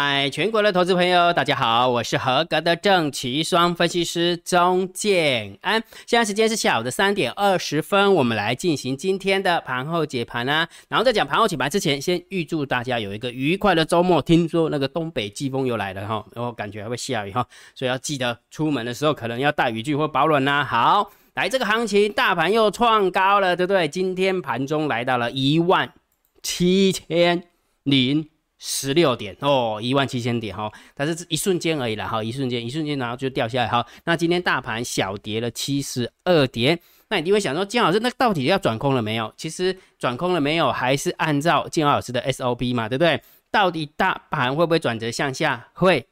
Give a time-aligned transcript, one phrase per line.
[0.00, 5.82] 嗨，全国的投资朋友，大家好，我是合格的正奇双分析师钟建安。
[6.06, 10.68] 现在时间是下午的三点二十分，我们来进行今天的盘后解盘啊。
[10.88, 14.22] 然后在讲盘后解盘之前，先预祝大家有一个愉快的周末。
[14.22, 17.44] 听说那个东北季风又来了哈，然后感觉还会下雨哈，
[17.74, 20.64] 所以要记得出门的时候可能要带雨具或保暖呐。
[20.64, 23.88] 好，来这个行情，大盘又创高了，对不对？
[23.88, 25.92] 今天盘中来到了一万
[26.40, 27.42] 七千
[27.82, 28.28] 零。
[28.58, 33.86] 十六点哦，一万七千点哈，但是一瞬间而已啦哈，一瞬间，一瞬间然后就掉下来哈。
[34.04, 39.32] 那今天大盘小跌了七十二点，那你就会想说，金老师那到底要转空了没有？
[39.36, 43.22] 其实转空了没有，还是按照金老师的 SOP 嘛，对不对？
[43.50, 45.68] 到底大盘会不会转折向下？
[45.72, 46.06] 会，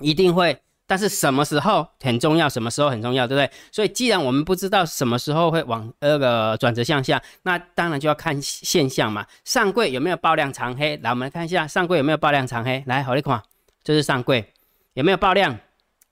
[0.00, 0.58] 一定会。
[0.88, 3.50] 但是什么时候很重要，什么时候很重要，对不对？
[3.70, 9.26] 所以既然我们不知道什么时候会往那个转折向下，那当然就要看现象嘛。
[9.44, 10.96] 上柜有没有爆量长黑？
[10.96, 12.82] 来，我们来看一下上柜有没有爆量长黑。
[12.86, 13.40] 来，好利看，
[13.84, 14.52] 这是上柜
[14.94, 15.56] 有没有爆量？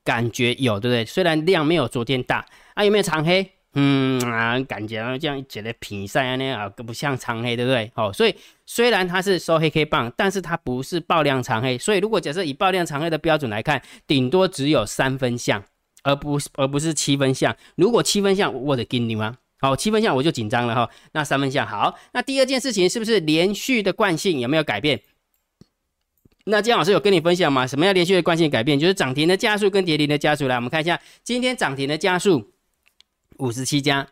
[0.04, 1.04] 感觉有，对不对？
[1.04, 3.50] 虽然量没有昨天大，啊，有没有长黑？
[3.78, 7.92] 嗯啊，感觉这样觉得比赛那样啊，不像长黑，对不对？
[7.94, 11.76] 好，所以虽然它是收黑 K 棒，但是它不是爆量长黑。
[11.76, 15.62] 所以如果假设以爆量长黑的标准来看，顶多只有三分像，
[16.04, 17.54] 而不是而不是七分像。
[17.74, 19.36] 如果七分像，我得给你吗？
[19.60, 20.88] 好，七分像我就紧张了哈。
[21.12, 21.94] 那三分像好。
[22.14, 25.02] 那第二件事情是不是连续的惯性有没有改变？
[26.44, 27.66] 那姜老师有跟你分享吗？
[27.66, 28.80] 什么叫连续的惯性改变？
[28.80, 30.48] 就是涨停的加速跟跌停的加速。
[30.48, 32.52] 来，我们看一下今天涨停的加速。
[33.38, 34.08] 五十七家，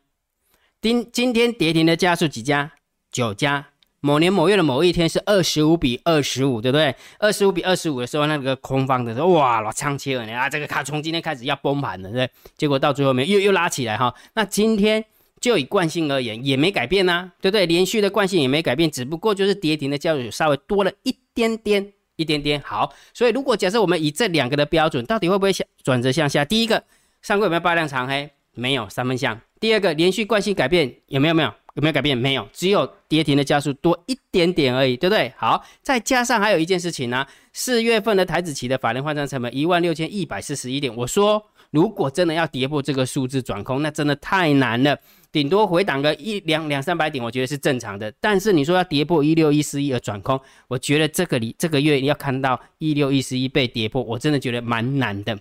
[0.80, 2.72] 今今天跌停的家数几家？
[3.11, 3.67] 九家。
[4.00, 6.94] 某年某月的某一天是二十五比二十五，对不对？
[7.19, 10.47] 二十五比二十五的时候，那个空方的时候，哇，老长期了啊！
[10.47, 12.30] 这个卡从今天开始要崩盘了，对不对？
[12.58, 14.14] 结果到最后面又又拉起来哈。
[14.34, 15.02] 那今天
[15.41, 17.64] 就以惯性而言，也没改变呐，对不对？
[17.64, 22.61] 连续的惯性也没改变，只不过就是跌停的家数稍微多了一点点，一点点。
[22.61, 26.45] 好，所以如果假设我们以这两个的标准，到底会不会向转折向下？
[26.45, 26.84] 第一个，
[27.23, 28.30] 上柜有没有爆量长黑？
[28.54, 29.40] 没有三分像。
[29.60, 31.34] 第二个连续惯性改变有没有？
[31.34, 32.16] 没有有没有改变？
[32.16, 35.32] 没有，只有跌停的加速多一点点而已，对不对？
[35.36, 40.94] 好，再加上还有一件事情呢，四月份的台子期的法人换算成本一万六千一百四十一点。
[40.94, 44.96] 我说，如果真的要跌破这个数字转空，那真的太难了，
[45.32, 48.12] 顶多回档个一两两三百点，我觉得是正常的。
[48.20, 55.36] 但是你说要跌破一六一四一而转空，我觉得这个里这个月要看到一六一四一被跌破，我真的觉得蛮难的。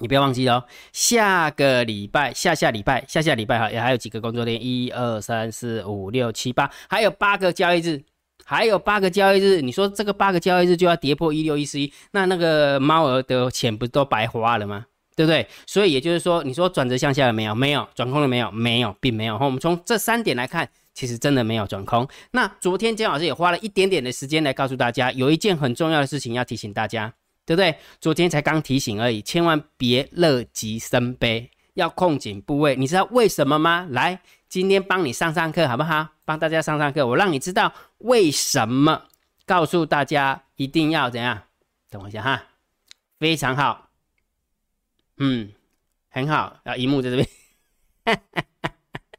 [0.00, 8.02] 你不要忘记哦，下个礼拜、下下礼拜、下下礼拜哈，也还有几个工作天，一二三四五六七八，还有八个交易日，
[8.44, 9.60] 还有八个交易日。
[9.60, 14.86] 你说这个八个交易日就要跌破一六一四一，那那个猫儿的钱不都白花了吗？
[15.16, 15.46] 对不对？
[15.66, 17.54] 所以也就是说，你说转折向下了没有？
[17.54, 18.50] 没有，转空了没有？
[18.52, 19.36] 没有，并没有。
[19.36, 22.08] 我们从这三点来看，其实真的没有转空。
[22.30, 27.12] 那昨天姜老师也花了一点点的时间来告诉大家，有一件很重要的事情要提醒大家。
[27.44, 27.76] 对不对？
[28.00, 32.76] 昨天才刚提醒而已，千万别乐极生悲，要控紧部位。
[32.76, 33.86] 你知道为什么吗？
[33.90, 36.08] 来，今天帮你上上课好不好？
[36.24, 39.06] 帮大家上上课，我让你知道为什么。
[39.46, 41.42] 告诉大家一定要怎样？
[41.90, 42.44] 等我一下哈，
[43.18, 43.88] 非常好，
[45.16, 45.50] 嗯，
[46.08, 46.60] 很好。
[46.62, 47.28] 啊，荧幕在这边，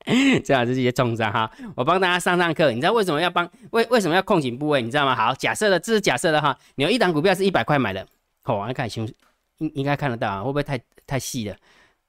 [0.44, 1.52] 最好是这些重伤哈。
[1.76, 3.50] 我帮大家上上课，你知道为什么要帮？
[3.72, 4.82] 为为什么要控紧部位？
[4.82, 5.16] 你知道吗？
[5.16, 6.58] 好，假设的，这是假设的哈。
[6.76, 8.08] 你有一档股票是一百块买的。
[8.42, 9.12] 好，我看清
[9.58, 11.56] 应应该看得到啊，会不会太太细了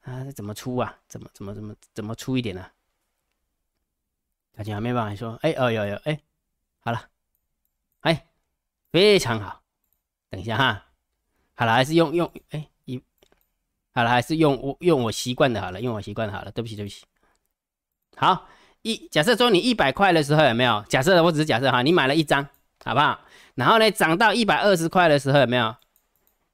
[0.03, 0.25] 啊？
[0.35, 0.97] 怎么粗啊？
[1.07, 2.67] 怎么怎么怎么怎么粗一点呢？
[4.55, 6.21] 大家还没办法说，哎哦有有哎，
[6.81, 7.09] 好了，
[8.01, 8.27] 哎，
[8.91, 9.63] 非常好，
[10.29, 10.87] 等一下哈，
[11.55, 13.03] 好了，还是用用哎一，
[13.93, 17.05] 好了，还是用我用我习惯的好了，用我习惯的好了，对不起对不起。
[18.17, 18.47] 好，
[18.83, 20.85] 一假设说你一百块的时候有没有？
[20.89, 22.47] 假设我只是假设哈，你买了一张，
[22.85, 23.19] 好不好？
[23.55, 25.75] 然后呢，涨到一百二十块的时候有没有？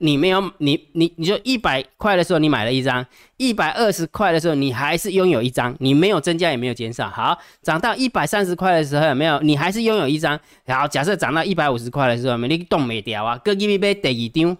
[0.01, 3.05] 你没有你你你就一百块的时候你买了一张，
[3.37, 7.11] 一百二十块的时候你还是拥有一张，你没有增加也没有减少。
[7.11, 9.41] 好，涨到一百三十块的时候有没有？
[9.41, 10.39] 你还是拥有一张。
[10.69, 13.37] 好，假设涨到一百五十块的时候，你动没掉啊？
[13.39, 14.57] 哥给你杯第二张，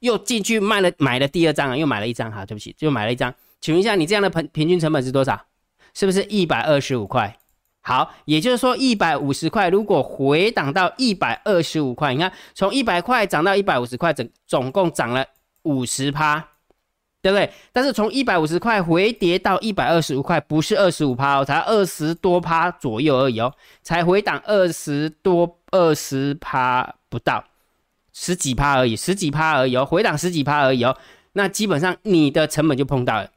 [0.00, 2.30] 又进去卖了买了第二张啊，又买了一张。
[2.30, 3.34] 好，对不起，就买了一张。
[3.62, 5.40] 请问一下，你这样的平平均成本是多少？
[5.98, 7.36] 是不是一百二十五块？
[7.80, 15.26] 好，也就是说一百五十块，如果回档到一百二十五块，你看从一百块涨到一百五十块，总总共涨了
[15.62, 16.38] 五十趴，
[17.20, 17.50] 对不对？
[17.72, 23.52] 但是从一百五十块回跌到一百二十五块，不是二十五趴哦，才二十多趴左右而已哦，
[23.82, 27.42] 才回档二十多二十趴不到，
[28.12, 30.96] 十几趴而已，十几趴而已哦，回档十几趴而已哦，
[31.32, 33.28] 那基本上你的成本就碰到了。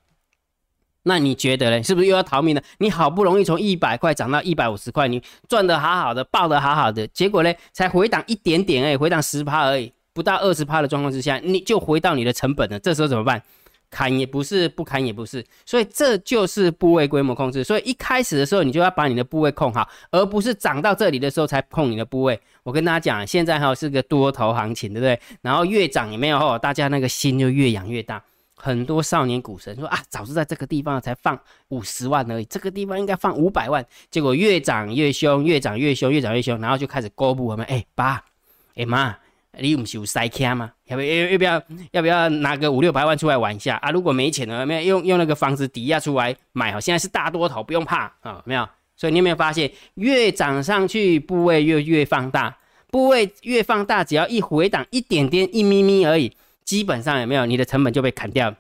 [1.03, 1.83] 那你觉得呢？
[1.83, 2.62] 是不是又要逃命了？
[2.77, 12.80] 你好不容易从一百块涨到一百五十块，你赚的好好的，抱的好好的，结果呢，才回档一点点哎，回档十趴而已，不到二十趴的状况之下，你就回到你的成本了。
[12.80, 13.42] 这时候怎么办？
[13.89, 17.62] 砍也不是，不砍也不是，所以这就是部位规模控制。
[17.62, 22.39] 所以一开始的时候，你就要把你的部位控好，而不是涨到这里的时候才控你的部位。
[22.63, 25.19] 我跟大家讲，现在哈是个多头行情，对不对？
[25.42, 28.24] 然后越涨也没有，大家那个心就越养越大。
[28.63, 33.83] 很多少年股神说啊，早知在这个地方才放五十万而已，这个地方应该放五百万。
[34.11, 38.23] 结果越涨越凶，越涨越凶，越涨越凶，然后就开始公布我们，哎爸，
[38.75, 39.17] 哎妈，
[39.57, 40.71] 你不是有塞卡吗？
[40.85, 43.89] 要不要要不要要不要拿个五六百万出来玩一下啊？
[43.89, 48.69] 如果没钱了，没有用用那个房子抵押出来买，好，现在是大多头，不用怕啊，没有。
[48.95, 52.55] 所以你有没有发现，越涨上去部位越越放大，
[52.91, 56.31] 部位越放大，只要一回档一点点一咪咪而已。
[56.71, 58.56] 基本上有没有你的成本就被砍掉，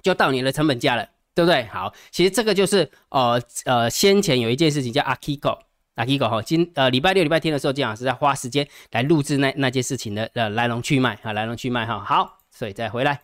[0.00, 1.64] 就到你的成本价了，对不对？
[1.64, 5.58] 好，其实这个就是呃呃，先前有一件事情叫阿 Kiko，
[5.96, 11.98] 阿 Kiko 哈，今呃礼拜六礼拜天的时候，金老师在花时间来录制那那件事情的呃来龙去脉啊，来龙去脉哈。
[11.98, 13.22] 好，所以再回来，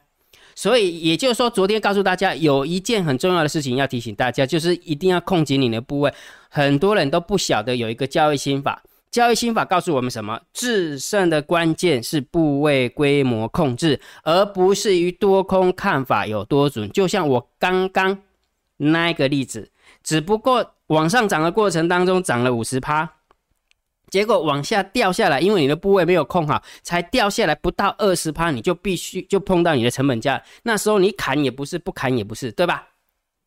[0.56, 6.12] 所以也就是说，昨天告诉大家有一件很重要的事情要提醒大家，就是一定要控紧你的部位。
[6.48, 8.82] 很多人都不晓得有一个交易心法。
[9.10, 10.40] 交易心法告诉我们什么？
[10.52, 16.90] 制胜的关键是部位规模控制，而不是于多空看法有多准。
[16.90, 18.18] 就像我刚刚
[18.76, 19.70] 那个例子，
[20.02, 23.10] 只不过往上涨的过程当中涨了五十趴，
[24.10, 30.42] 结果往下掉下来，因为你的部位没有控好，才掉下来不到二十趴，你就必须就碰到你的成本价。
[30.62, 32.88] 那时候你砍也不是，不砍也不是，对吧？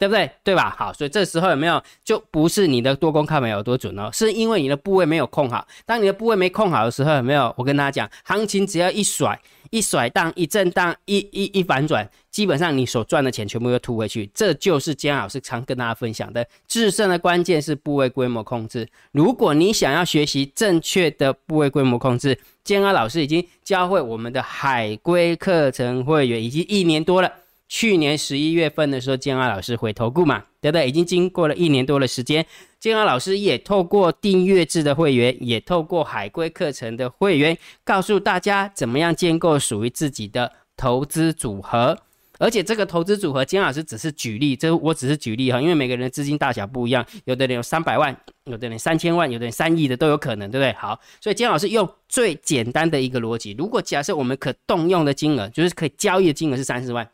[0.01, 0.31] 对不对？
[0.43, 0.75] 对吧？
[0.75, 5.67] 好，所以这时候有没有就不是你的多空看盘有多准哦，是因为你的部位没有控好。
[5.85, 7.53] 当你的部位没控好的时候，有没有？
[7.55, 9.39] 我跟大家讲，行情只要一甩、
[9.69, 14.27] 一甩荡、一震荡、一一一反转，基本上你所赚的钱全部又吐回去。
[14.33, 18.87] 这就是姜老师常跟大家分享的，制胜的关键是部位规模控制。
[19.11, 27.31] 如果你想要学习正确的部位规模控制，姜老师已经教会我们的海龟课程会员已经一年多了。
[27.71, 30.89] 去年十一月份的时候，建安老师回投顾嘛，对不对？
[30.89, 32.45] 已经经过了一年多的时间，
[32.81, 41.97] 建安老师也透过订阅制的会员，也透过海归课程的会员，告诉大家怎么样建构属于自己的投资组合。
[42.39, 48.13] 而且这个投资组合，金老师只是举例，这我只是举例哈，因为每个人的资金大小不一样，有的人有三百万，
[48.43, 50.73] 有的人三千万，有的人三亿的都有可能，对不对？
[50.73, 57.07] 好，所以金老师用最简单的一个逻辑，如果假设我们可动用的金额，就是可以交易的金额是三十万。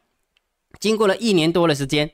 [0.79, 2.11] 经过了一年多的时间，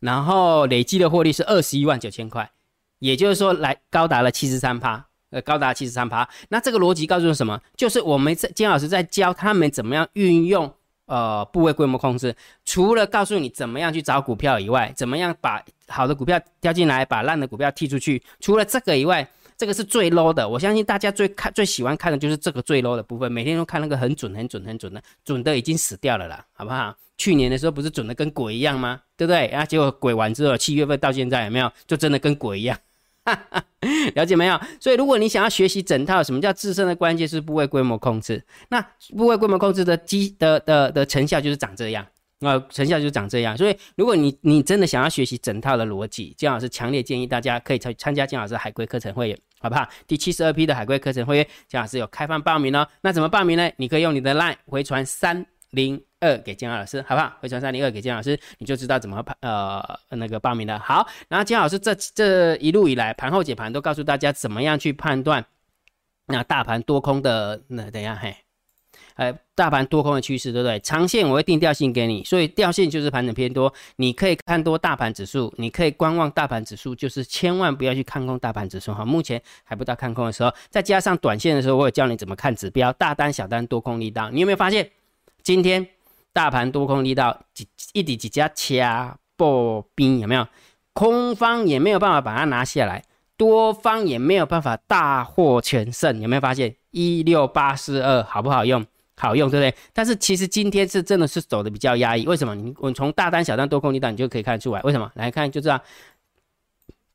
[0.00, 2.50] 然后累计的获利是二十一万九千块，
[2.98, 6.28] 也就是说来高达了七十三趴，呃，高达七十三趴。
[6.48, 7.60] 那这个逻辑告诉什么？
[7.76, 10.72] 就是我们在金老师在教他们怎么样运用
[11.06, 12.34] 呃部位规模控制，
[12.64, 18.22] 除了告诉你怎么样去找股票以外，怎么样把好的股票挑进来，把烂的股票踢出去。
[18.40, 19.28] 除了这个以外，
[19.62, 20.48] 这个是最 low 的。
[20.48, 26.92] 我相信大家最看最喜欢看的就是这个最 low 的部分，每天都看那个很准、很准、很准的，准的已经死掉了啦，好不好？
[27.16, 29.00] 去年的时候不是准的跟鬼一样吗？
[29.16, 29.46] 对不对？
[29.46, 32.76] 啊，结果鬼完之后，七月份到现在有没有就真的跟鬼一样？
[33.24, 33.64] 哈 哈
[34.16, 34.60] 了解没有？
[34.80, 38.80] 所以如果你想要学习整套什么叫自身的关键是部位规模控制，那
[39.16, 42.04] 部位规模控制的基的的的成效就是长这样
[42.48, 43.56] 啊，成效就长这样。
[43.56, 49.88] 所以如果你你真的想要学习整套的逻辑，姜老师强烈建议大家可以参参加姜老师海龟课程会员，好不好？
[50.06, 52.86] 第七十二批的海龟课程会员，姜老师有开放报名哦。
[53.02, 53.70] 那怎么报名呢？
[53.76, 56.02] 你可以用你的 LINE 回传三零。
[56.24, 57.36] 二给金老师，好不好？
[57.40, 60.78] 回传三零二给金老师，你就知道怎么判呃那个报名了。
[60.78, 65.44] 好，然后金老师这这一路以来盘后解盘都告诉大家怎么样去判断
[66.28, 68.36] 那大盘多空的那等下嘿，
[69.16, 70.78] 呃大盘多空的趋势对不对？
[70.80, 79.04] 长线我会定调性给你，所以调性就是盘整偏多，你可以看多大盘指数，你可以观望大盘指数，就是千万不要去看空大盘指数哈。
[79.04, 84.90] 目前还不到看空的时候，再加上短线的时候，我有教你怎么看指标，大单小单多空力道，你有没有发现
[85.42, 85.86] 今天？
[86.34, 90.48] 大盘多空力道几一底几家掐破冰有没有？
[90.94, 93.04] 空方也没有办法把它拿下来，
[93.36, 96.74] 多方也没有办法大获全胜，有没有发现？
[96.90, 98.82] 一六八四二好不好用？
[99.16, 99.74] 好用对不对？
[99.92, 102.54] 但是其实今天是真的是走的比较压抑，为什么？
[102.54, 105.10] 你我从大单小单多空力道你就可以看得出来，为什么？
[105.14, 105.80] 来看就知道，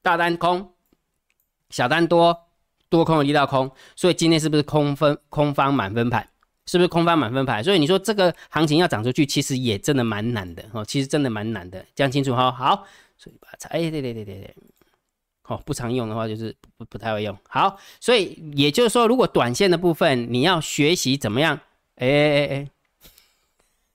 [0.02, 0.72] 大单空，
[1.70, 2.46] 小单多，
[2.88, 6.30] 多空的力道空，所以今天是不是空分空方满分盘？
[6.66, 7.64] 是不是空方满分牌？
[7.64, 10.84] 所以你说这个行情要涨出去，其实也真的蛮难的哦。
[10.86, 12.52] 其实真的蛮难的，讲清楚哈。
[12.52, 12.86] 好，
[13.18, 14.56] 所以把它哎，对对对对对，
[15.42, 17.38] 好，不常用的话就是不不太会用。
[17.48, 21.60] 好，所以也就是说，如果短线的部分你要学习怎么样？
[21.98, 22.68] 哎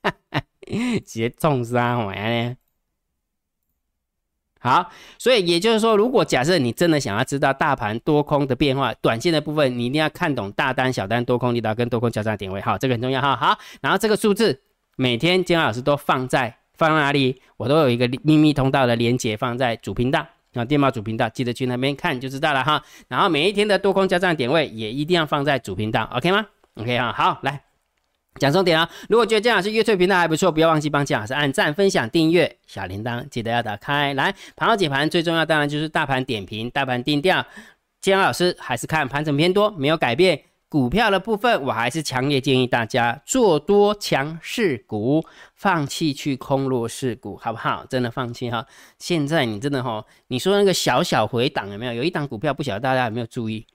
[0.03, 0.43] 哎哎，
[0.99, 2.55] 直接重伤我呀！
[4.59, 13.35] 好，所以也就是说，如果假设你真的想要知道大盘多空的变化，短线的部分你一定要看懂大单、小单、多空力道跟多空交叉点位，好，这个很重要哈。
[13.35, 14.61] 好，然后这个数字
[14.95, 17.41] 每天金老师都放在放哪里？
[17.57, 22.81] 我都有一个秘密通道的连接放在主频道啊，电报主频道，记得去那边看就知道了哈。
[23.09, 26.45] 然后每一天的多空交战点位也一定要放在主频道，OK 吗
[26.75, 27.61] ？OK 哈，好，来。
[28.39, 28.89] 讲重点啊！
[29.09, 34.13] 如果觉得姜老师月翠频道还不错，不要忘记帮姜老师按赞、分享、订阅小铃铛，记得要打开。
[34.15, 37.45] 来，盘后解盘最重要当然就是大盘点评、大盘定调。
[38.01, 40.41] 姜老师还是看盘整偏多，没有改变。
[40.67, 45.23] 股票的部分，我还是强烈建议大家做多强势股，
[45.53, 47.85] 放弃去空弱势股，好不好？
[47.87, 48.65] 真的放弃哈！
[48.97, 51.93] 现在你真的哈，你说那个小小回档有没有？
[51.93, 53.67] 有一档股票不晓得大家有没有注意？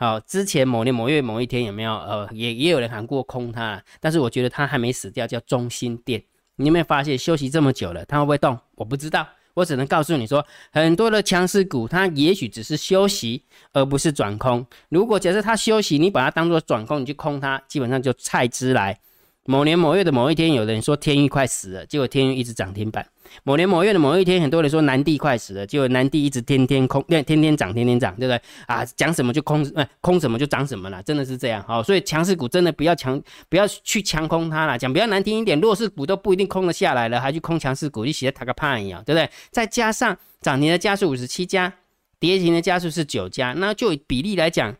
[0.00, 1.92] 好，之前某年某月某一天有没有？
[1.92, 6.24] 呃，也也有人喊过空它，但是我觉得它还没死掉，叫中心店。
[6.56, 8.58] 你有没有发现休息这么久了，它会不会动？
[8.76, 10.42] 我不知道，我只能告诉你说，
[10.72, 14.64] 很多的强势股它也许只是休息，而不是转空。
[14.88, 18.98] 如果假设它休息，你把它当做转空，你去空它，基本上就菜汁来。
[19.46, 23.06] 某年某月的某一天，有人说天域快死了，结果天域一直涨停板。
[23.42, 28.40] 某年某月的某一天，很多人说南地快死了，结果南地一直天天空，天天涨，天天涨，对不对？
[28.66, 31.64] 啊，讲什么就空，呃，空什么就涨什么了，真的是这样。
[31.66, 34.76] 好，所以强势股真的不要强，不要去强空它了。
[34.76, 39.30] 讲比较难听一点，弱势股都不一定空得下来了，还去空强势股，就写的塔个判一样，对不对？
[39.50, 41.72] 再加上涨停的家数五十七家，
[42.18, 44.76] 跌停的家数是九家，那就比例来讲。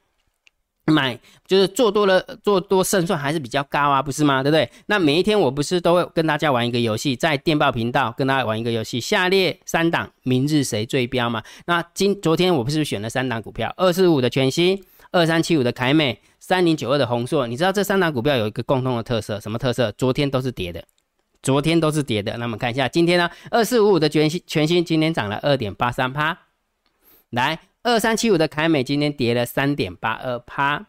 [0.87, 4.43] 买就是做多了，做多胜算还是比较高啊，不是吗？
[4.43, 4.69] 对不对？
[4.87, 11.43] 那每一天我不是都会跟大家玩一个游戏，在电报频道跟大家玩一个游戏，下列三档明日谁最标嘛？
[11.67, 14.83] 那今昨天我不是选了三档股票，二四五的全新，
[15.13, 17.47] 二三七五的凯美，三零九二的宏硕。
[17.47, 19.93] 你知道这三档股票有一个共同的特色，什么特色？
[19.93, 20.83] 昨天都是跌的，
[21.41, 22.37] 昨天都是跌的。
[22.39, 23.31] 那么看一下今天呢？
[23.53, 26.37] 二四五五的全新全新今天涨了二点八三趴，
[27.31, 27.61] 来。
[27.83, 30.87] 二三七五的凯美今天跌了三点八二趴，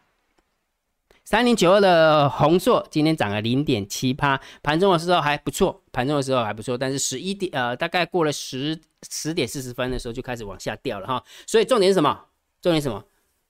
[1.24, 12.26] 三零九二的红硕今天涨了零点七趴，盘中的时候还不错，盘中的时候还不错，但是十一点呃大概过了十十点四十分的时候就开始往下掉了哈，所以重点是什么？
[12.60, 13.02] 重点什么？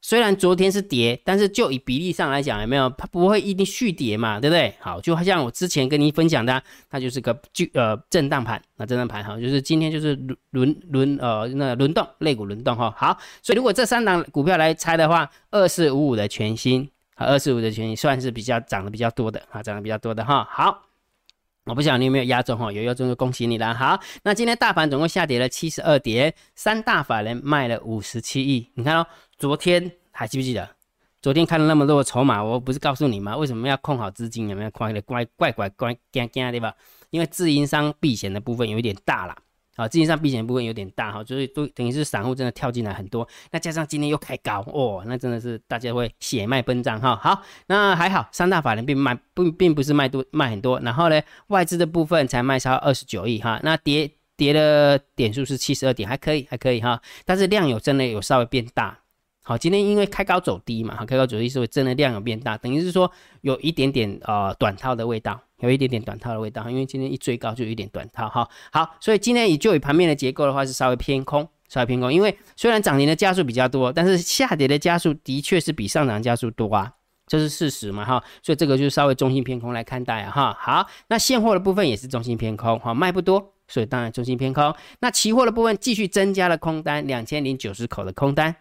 [0.04, 2.90] 虽然昨天是跌，但是就以比例上来讲，有没有？
[2.98, 4.74] 它不会一定续跌嘛，对不对？
[4.80, 12.92] 好，就好像我之前跟你分享的，它就是个就呃震荡盘，那震荡盘哈，就是今天就是轮轮轮呃那轮动，类股轮动哈。
[12.96, 20.44] 好，所以如果这三档股票来猜的话，二四五五的全新和二四五的全新算是比较涨得比较多的啊，涨得比较多的哈。
[20.50, 20.82] 好，
[21.64, 23.72] 我不晓得你有没有压中哈，有压中就恭喜你了。
[23.72, 29.06] 好，那今天大盘总共下跌了七十二点，三大法人卖了五十七亿，你看哦。
[29.38, 30.68] 昨天还记不记得？
[31.20, 33.36] 昨天看了那么多的筹码，我不是告诉你吗？
[33.36, 34.48] 为什么要控好资金？
[34.48, 36.74] 有没有快的乖怪怪怪惊惊对吧？
[37.10, 39.36] 因为自营商避险的部分有一点大了，
[39.76, 43.26] 啊，自营商避险部分有点大哈，就是都等于是散户真的跳进来很多。
[43.50, 47.16] 那加上今天又开高哦，那真的是大家会血脉奔张哈。
[47.16, 53.60] 好，那还好，三大法人并卖并并不是卖多卖很多，然后呢，外资的部分才卖超二十九亿哈。
[53.62, 58.98] 那跌跌的点数是七十二点，还可以还可以哈，但是量有真的有稍微变大。
[59.44, 68.48] 好，今天因为开高走低嘛，哈，开高走低是会真的量有变大，等于是说有一点点呃短套的味道，有一点点短套的味道，因为今天一追高就有一点短套哈。
[68.70, 76.92] 好，所以今天以就以盘面的结构的话是稍微偏空，稍微偏空，因为虽然涨停的加速比较多，但是下跌的加速的确是比上涨加速多啊，
[77.26, 80.56] 这是事实嘛哈，所以这个就稍微中心偏空来看待哈。
[80.56, 84.72] 好，那现货的部分也是中心偏空，哈，卖不多，所以当然中心偏空。
[85.00, 88.54] 那期货的部分继续增加了空单，两千零九十口的空单。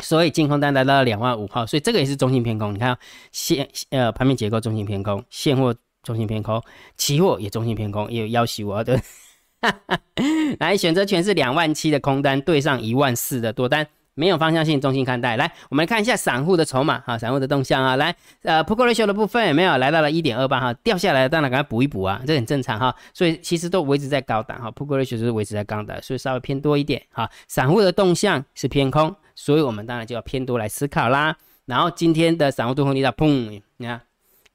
[0.00, 2.74] 所以净空单来到了两万五号，所以这个也是中性偏空。
[2.74, 2.96] 你看
[3.32, 6.62] 现呃盘面结构中性偏空，现货中性偏空，
[6.96, 9.00] 期货也中性偏空，也有要挟我的。
[10.58, 15.36] 来选择权是两万七的空单对上一万四的多单，没有方向性，中性看待。
[15.36, 17.96] 来，我们看一下散户的筹码哈，散户的动向啊。
[17.96, 22.94] 来，呃，Put Ratio 的部分有没有来到了一点二八哈，掉下来当然赶快补一补啊，这很正常哈。
[23.14, 27.30] 所以其实都维持在高档哈，Put Ratio 是维持在高档，所以稍微偏多一点哈。
[27.48, 29.14] 散户的动向是偏空。
[29.36, 31.34] 所以，我们当然就要偏多来思考啦。
[31.64, 33.62] 然后，今天的散户多空力道，砰！
[33.78, 33.98] 你看，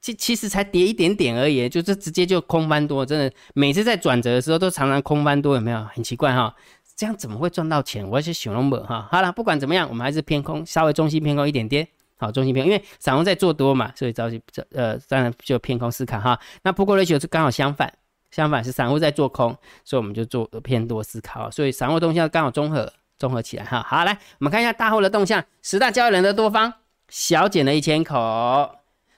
[0.00, 3.04] 其其实才跌一点点而已，就是直接就空翻多。
[3.04, 5.84] 真的，每次在转折的时候都常常空翻多，有没有？
[5.92, 6.54] 很奇怪哈，
[6.96, 8.08] 这样怎么会赚到钱？
[8.08, 9.06] 我要去熊龙本哈。
[9.12, 11.86] 好了，不管怎么样，我们还是偏空，稍微中心偏空一点点。
[12.16, 16.40] 好，中心偏，因为散户在做多嘛，所以着急这呃，当然就偏空思考哈。
[16.62, 17.92] 那不过 ratio 是刚好相反，
[18.30, 21.50] 相反是散户在做空，所以我们就做偏多思考。
[21.50, 22.92] 所以散户动向刚好综合。
[23.18, 25.42] 综合起来哈，好来，我们看一下大户的动向。
[25.62, 26.70] 十大交易人的多方
[27.08, 28.70] 小减了一千口，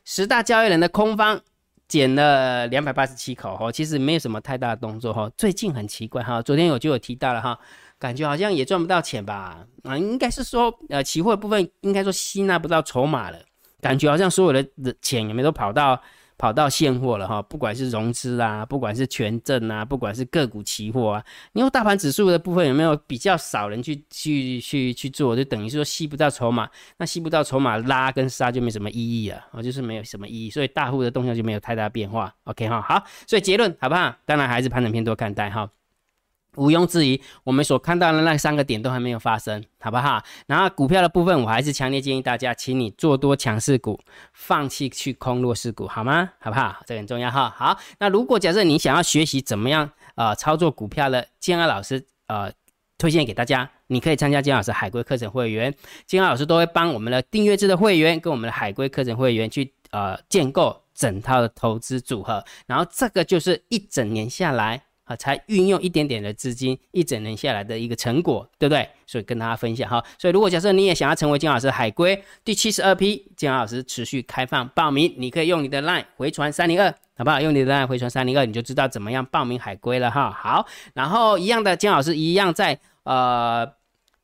[0.04, 1.40] 十大交易人的空方
[1.88, 5.30] 减了两百八十七口哈，其实没有什么太大的动作哈。
[5.36, 7.58] 最近很奇怪哈，昨天我就有提到了哈，
[7.98, 9.66] 感觉好像也赚不到钱吧？
[9.82, 13.38] 啊，应该是说呃，期货部分应该说吸纳不到筹码了，
[13.80, 14.64] 感觉好像所有的
[15.00, 16.00] 钱有没有都跑到。
[16.38, 32.32] 跑到现货了哈，不管是融资啊，不管是权证啊，不管是个股期货啊，你说大盘指数的部分有没有比较少人去去去去做，就等于说吸不到筹码，那吸不到筹码拉跟杀就没什么意义啊，哦，就是没有什么意义，所以大户的动向就没有太大变化。
[32.44, 34.14] OK 哈，好，所以结论好不好？
[34.24, 35.68] 当然还是盘整偏多看待哈。
[36.58, 40.22] 毋庸置疑，我们所看到的那三个点都还没有发生，好不好？
[40.46, 43.98] 然后股票的部分，我还是强烈建议大家，请你做多强势股，
[44.32, 46.30] 放弃去空弱势股，好吗？
[46.40, 46.82] 好不好？
[46.84, 47.54] 这很重要哈。
[47.56, 52.52] 好，那如果假设你想要学习怎么样呃操作股票的，建安老师呃
[52.98, 55.72] 推荐给大家，你可以参加建安老师海龟课程会员，
[56.06, 64.82] 建安老师都会帮我们的订阅制的会员跟我们的海龟课程会员去呃建构整套的投资组合，然后这个就是一整年下来。
[65.08, 68.88] 啊，才运用一点点的资金，一整年下来的一个成果，对不对？
[69.06, 70.04] 所以跟大家分享哈。
[70.18, 77.40] 所以如果假设你也想要成为金老师海龟第七十二批，金老师持续开放报名，你可以用你的 line 回传三零二，好不好？
[77.40, 80.30] 用你的 line 回传三零二，你就知道怎么样报名海龟了哈。
[80.30, 83.77] 好，然后一样的，金老师一样在呃。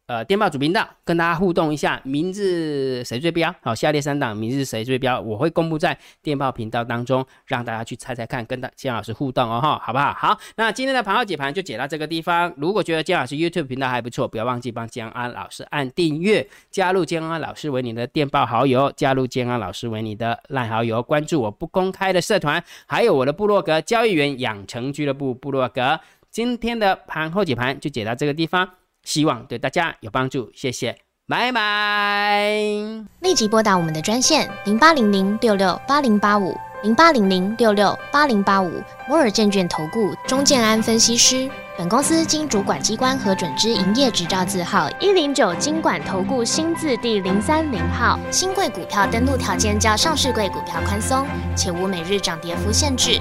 [0.06, 3.54] 呃，电报主频道跟大家互动一下，明日谁最标？
[3.62, 5.18] 好，下列三档明日谁最标？
[5.18, 10.12] 我会公布在电报频道当中，让大家去猜猜看，跟大姜老师互动哦，哈，好不好？
[10.12, 12.52] 好，那今天的盘号解盘就解到这个地方。
[12.58, 25.98] 如果觉得姜老师 YouTube 频道还不错，不要忘记帮姜安老师按订阅，加入姜安老师为你的电报好友，加入姜安老师为你的烂好友，关注我不公开的社团，还有我的部落格交易员养成俱乐部部落格。
[26.30, 28.68] 今天的盘后解盘就解到这个地方。
[29.04, 30.96] 希望对大家有帮助，谢谢，
[31.28, 32.48] 拜拜。
[33.20, 41.50] 立即拨打我们的专线零八零零六六八零八五零八零零六六八零八五摩尔证券投顾钟建安分析师。
[41.76, 48.16] 本公司经主管机关核准之营业执照字号一零九金管投顾新字第零三零号。
[48.30, 53.20] 新贵股票登录条件较上市贵股票宽松，且无每日涨跌幅限制。